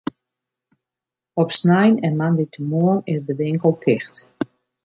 [1.33, 4.29] Op snein en moandeitemoarn is de winkel ticht.